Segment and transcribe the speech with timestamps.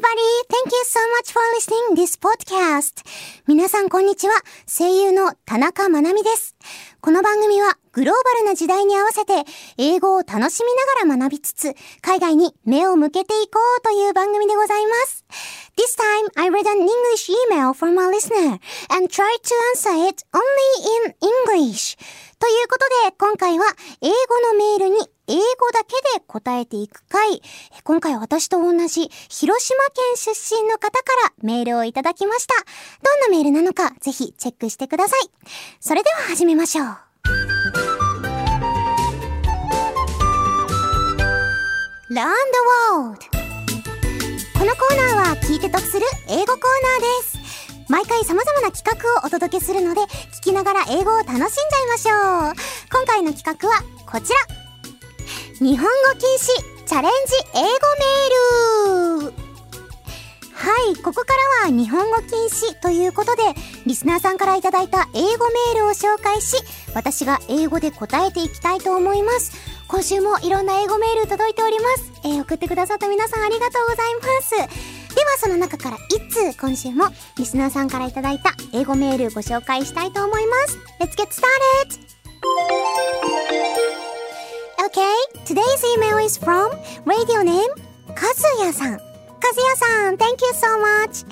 [0.00, 0.32] everybody!
[0.48, 3.04] Thank you so much for listening this podcast.
[3.46, 4.34] 皆さんこんにちは。
[4.66, 6.56] 声優の田中まなみです。
[7.02, 9.44] この番組はグローバルな時代に合わせて
[9.76, 14.79] 英語を楽しみながら学びつつ海外に目を向けていこうという番組でございます。
[16.36, 18.58] I read an English email from a listener
[18.90, 20.70] and tried to answer it only
[21.06, 21.96] in English.
[22.38, 23.66] ということで今回は
[24.00, 24.96] 英語のメールに
[25.28, 25.42] 英語
[25.72, 27.42] だけで答えていく回。
[27.84, 30.90] 今回私と同じ広島県出身の方か
[31.28, 32.54] らメールをいただきました。
[33.02, 35.30] どんなメールなのかぜひチェックしてください。
[35.80, 36.86] それでは始めましょう。
[42.12, 42.58] Learn the
[42.90, 43.40] World
[44.60, 44.99] このコーナー
[45.60, 47.84] いて得する英語コーナーです。
[47.90, 50.00] 毎回様々な企画をお届けするので、
[50.40, 51.50] 聞きながら英語を楽しんじゃい
[51.86, 52.54] ましょう。
[52.90, 54.38] 今回の企画はこちら。
[55.58, 57.66] 日本語禁止チャレンジ英語
[59.20, 59.50] メール
[60.54, 61.34] はい、ここか
[61.64, 63.42] らは日本語禁止ということで、
[63.84, 66.56] リスナーさんからいただいた英語メールを紹介し、
[66.94, 69.52] 私が英語で答えていきたいと思います。
[69.88, 72.12] 今週もいろんな英語メール届いております。
[72.24, 74.99] えー、送ってくださった皆さんありがとうございます。
[75.14, 80.78] ではその中から1通今週もリスナーさんからいただいた英語メールご紹介したいと思います。
[81.00, 81.98] Let's get started!
[84.86, 86.70] Okay, today's email is from
[87.04, 87.68] radio name
[88.14, 88.98] Kazuya-san.
[89.40, 91.24] Kazuya-san, thank you so much.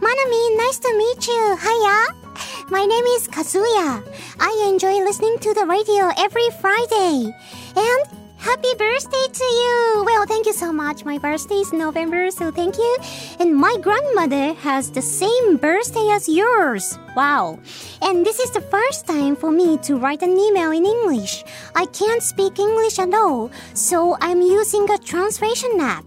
[0.00, 1.56] Manami, nice to meet you.
[1.56, 2.24] Hiya.
[2.70, 4.02] My name is Kazuya.
[4.40, 7.34] I enjoy listening to the radio every Friday.
[7.76, 10.02] And Happy birthday to you!
[10.04, 11.02] Well, thank you so much.
[11.06, 12.98] My birthday is November, so thank you.
[13.40, 16.98] And my grandmother has the same birthday as yours.
[17.16, 17.58] Wow.
[18.02, 21.42] And this is the first time for me to write an email in English.
[21.74, 26.04] I can't speak English at all, so I'm using a translation app.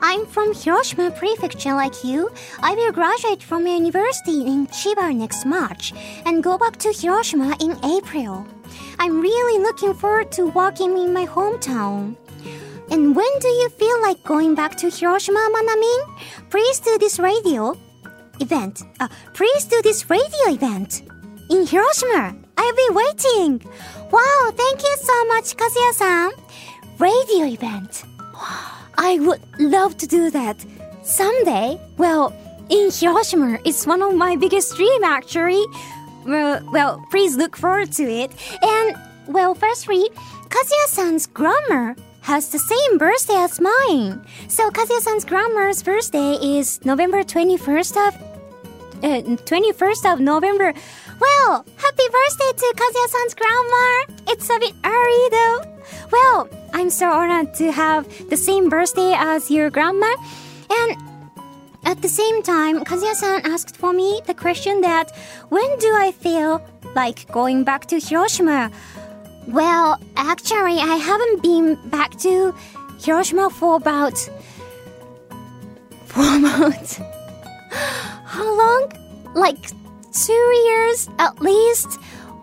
[0.00, 2.30] I'm from Hiroshima Prefecture like you.
[2.62, 5.92] I will graduate from university in Chiba next March
[6.24, 8.46] and go back to Hiroshima in April.
[8.98, 12.16] I'm really looking forward to walking in my hometown.
[12.90, 16.18] And when do you feel like going back to Hiroshima, Manamin?
[16.50, 17.76] Please do this radio
[18.40, 18.82] event.
[19.00, 21.02] Uh, please do this radio event
[21.50, 22.34] in Hiroshima.
[22.56, 23.62] I'll be waiting.
[24.10, 26.30] Wow, thank you so much, Kazuya-san.
[26.98, 28.04] Radio event.
[28.96, 30.64] I would love to do that
[31.02, 31.78] someday.
[31.98, 32.34] Well,
[32.68, 35.64] in Hiroshima, it's one of my biggest dreams actually.
[36.28, 38.30] Well, well, please look forward to it.
[38.62, 38.96] And,
[39.26, 40.04] well, firstly,
[40.48, 44.20] Kazuya-san's grammar has the same birthday as mine.
[44.48, 48.14] So Kazuya-san's grandma's birthday is November 21st of
[49.02, 50.74] uh, 21st of November.
[51.18, 53.86] Well, happy birthday to Kazuya-san's grandma.
[54.28, 55.78] It's a bit early though.
[56.12, 60.12] Well, I'm so honored to have the same birthday as your grandma.
[60.70, 61.07] And
[61.88, 65.16] at the same time, Kazuya-san asked for me the question that
[65.48, 66.62] when do I feel
[66.94, 68.70] like going back to Hiroshima?
[69.46, 72.54] Well, actually, I haven't been back to
[73.02, 74.18] Hiroshima for about
[76.04, 77.00] four months.
[78.34, 78.92] how long?
[79.34, 79.56] Like
[80.12, 81.98] two years at least,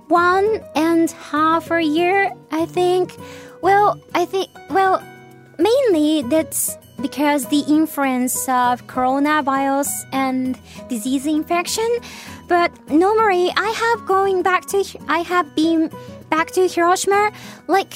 [0.07, 3.15] one and half a year, I think.
[3.61, 5.03] Well, I think well,
[5.59, 11.87] mainly that's because the influence of coronavirus and disease infection.
[12.47, 15.91] But normally, I have going back to I have been
[16.29, 17.31] back to Hiroshima
[17.67, 17.93] like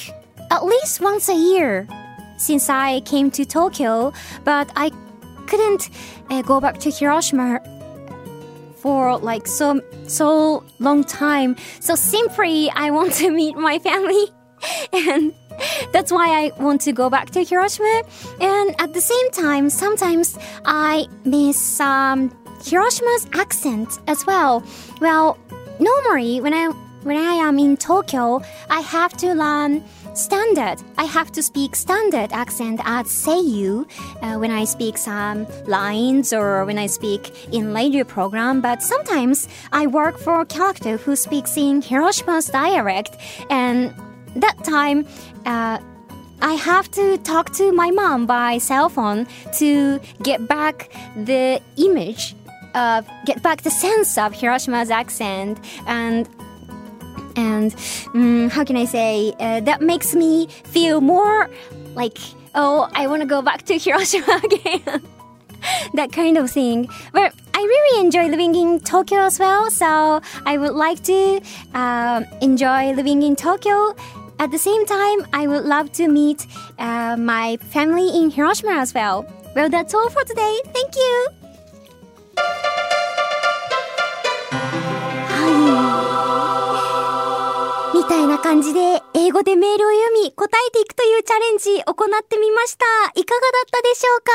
[0.52, 1.88] at least once a year
[2.38, 4.14] since I came to Tokyo.
[4.44, 4.92] But I
[5.48, 5.90] couldn't
[6.30, 7.60] uh, go back to Hiroshima
[8.76, 11.56] for like so so long time.
[11.80, 14.26] So simply, I want to meet my family
[14.94, 15.34] and
[15.92, 18.04] that's why I want to go back to Hiroshima.
[18.40, 22.30] And at the same time, sometimes I miss um,
[22.64, 24.64] Hiroshima's accent as well.
[25.02, 25.38] Well,
[25.80, 26.70] normally when I
[27.04, 30.78] when I am in Tokyo, I have to learn standard.
[30.98, 33.90] I have to speak standard accent at Seiyu
[34.22, 38.60] uh, when I speak some lines or when I speak in radio program.
[38.60, 43.16] But sometimes I work for a character who speaks in Hiroshima's dialect,
[43.50, 43.94] and
[44.36, 45.06] that time
[45.46, 45.80] uh,
[46.42, 49.28] I have to talk to my mom by cell phone
[49.58, 52.36] to get back the image
[52.76, 56.30] of get back the sense of Hiroshima's accent and
[57.36, 57.76] and
[58.14, 61.50] um, how can I say uh, that makes me feel more
[61.94, 62.18] like
[62.56, 65.02] oh I want to go back to Hiroshima again.
[65.94, 66.88] That kind of thing.
[67.12, 71.42] But I really enjoy living in Tokyo as well so I would like to
[71.74, 73.94] uh, enjoy living in Tokyo
[74.39, 76.47] at the same time, I would love to meet
[76.79, 79.25] uh, my family in Hiroshima as well.
[79.55, 80.61] Well, that's all for today.
[80.73, 81.29] Thank you!
[85.37, 85.47] は
[87.95, 87.97] い。
[87.97, 88.98] みたいな感じで、
[89.30, 92.86] 英語でメールを読み、答えていくというチャレンジ行ってみました。
[93.14, 94.32] いかがだったでしょうか？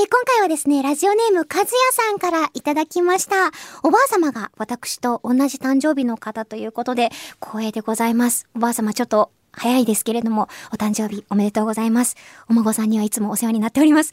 [0.00, 3.52] え、今回はですね、ラジオネームかずやさんからいただきました。
[3.84, 7.10] おばあ様が私と同じ誕生日の方ということで、
[7.40, 8.48] 光栄でございます。
[8.56, 12.16] おばあ様ちょっと早いですけれども、お誕生日おめでとうございます。
[12.50, 14.12] お孫さんにはいつもお世話になっております。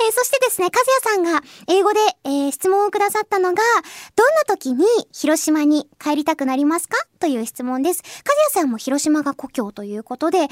[0.00, 3.62] えー、そしてですね、かずやさんが英語で、えー、質問をくださったのが、
[4.16, 6.96] どんな時に広島に帰りたくなりますか？
[7.20, 8.02] という質問です。
[8.02, 8.08] か
[8.52, 10.48] ずやさんも広島が故郷ということで、来年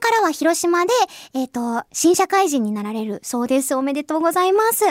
[0.00, 0.92] からは広島で、
[1.34, 3.74] えっ、ー、と、新社会人になられるそうです。
[3.74, 4.84] おめでとうございます。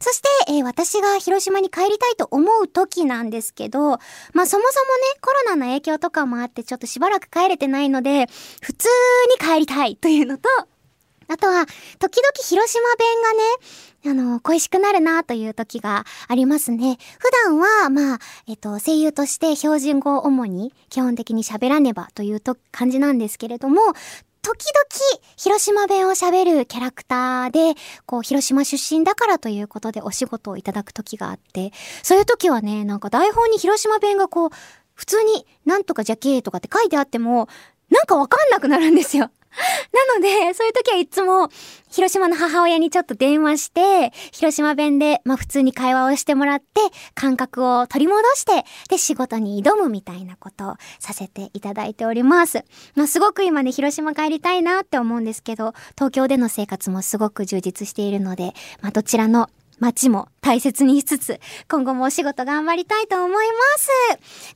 [0.00, 3.98] そして、えー、私が広島に帰りたいと思う時なんですけど、まあそ
[4.36, 4.68] もそもね、
[5.20, 8.26] コロナの影響とかもあってちょっとしばらく帰れてないので、
[8.60, 8.88] 普通
[9.40, 10.48] に帰りたいというのと、
[11.28, 11.66] あとは、
[11.98, 16.96] 時々広島弁がね、あの、恋しくなるなという時がありますね。
[17.18, 23.82] 普段は、まあ、えっと、声優として標準語を主に基本的に喋らねばというと感じなんですけれども、
[24.40, 31.72] 時々、広島弁を喋るキャラクターで、こう、広島出身だからということでお仕事をいただく時があって、
[32.02, 34.50] そういう時はね、なんか台本に広島弁がこう、
[34.94, 37.48] 普通になんとかじゃけーとかって書いてあっても、
[37.90, 39.30] なんかわかんなくなるんですよ。
[39.92, 41.48] なので、そういう時はいつも、
[41.90, 46.80] 広島の母親にちょっと電話して、広島弁で、まあ普通に会話をしてもらって、
[47.14, 52.64] 感覚を取り戻して、で、仕事に挑むみたいなことをさせていただいております。
[52.94, 59.48] まあすごく今ね、広島帰りたいなって思うんですけど、東京での生活もすごく充実しているので、まあどちらの
[59.80, 61.40] 街も大切にしつつ、
[61.70, 63.88] 今後もお仕事頑張りたいと思います。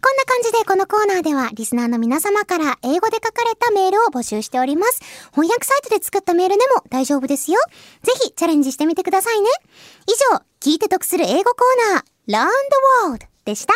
[0.01, 5.01] こんな感じでこのコーナーではリスナーの皆様から英語で書かれたメールを募集しております。
[5.33, 7.59] 翻訳サイトで作ったメールでも大丈夫ですよ。
[8.03, 9.49] ぜひチャレンジしてみてくださいね。
[10.07, 12.55] 以上、聞いて得する英語コーナー、Learn the
[13.07, 13.75] World でした。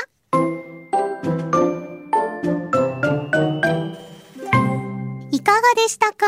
[5.30, 6.26] いかがでしたか？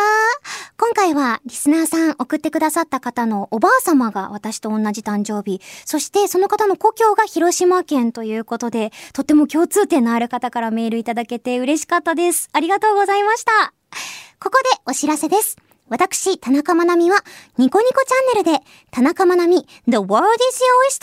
[0.89, 12.49] 今回はリスナーさん送ってくださった方のおばあ様が私と同じ誕生日、そしてその方の故郷が広島県ということで、とっても共通点のある方からメールいただけて嬉しかったです。
[12.55, 13.75] ありがとうございました。
[14.41, 15.59] ここでお知らせです。
[15.91, 17.19] 私、田中まなみは、
[17.59, 20.63] ニコニコチャンネルで、田中まなみ、The World is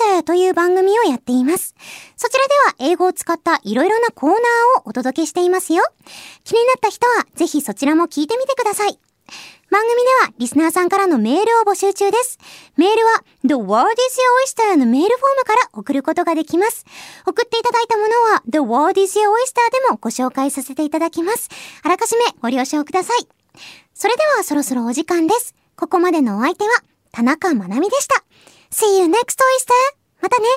[0.09, 1.75] Your Oyster という番組をやっています。
[2.17, 2.47] そちら
[2.79, 4.39] では、英語を使ったいろいろなコーナー
[4.79, 5.83] をお届けしていますよ。
[6.43, 8.99] 気になった人は、ぜひそちらも聞いてみてください。
[9.71, 12.37] 番組ではリスナーさんからのメールを募集中です。
[12.77, 14.19] メールは The World is
[14.63, 16.85] Your Oyster のメールフォームから送ることができます。
[17.25, 19.25] 送っていただいたものは The World is Your Oyster
[19.71, 21.49] でもご紹介させていただきます。
[21.83, 23.27] あらかじめご了承ください。
[23.93, 25.55] それではそろそろお時間です。
[25.75, 26.71] ここまでのお相手は
[27.11, 28.23] 田中まなみでした。
[28.71, 29.95] See you next oyster!
[30.21, 30.47] またね